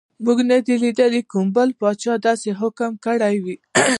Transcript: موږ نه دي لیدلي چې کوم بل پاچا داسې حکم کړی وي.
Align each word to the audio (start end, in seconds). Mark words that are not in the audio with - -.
موږ 0.25 0.37
نه 0.51 0.57
دي 0.65 0.75
لیدلي 0.83 1.21
چې 1.23 1.29
کوم 1.31 1.47
بل 1.55 1.69
پاچا 1.79 2.13
داسې 2.27 2.49
حکم 2.59 2.91
کړی 3.05 3.35
وي. 3.43 3.55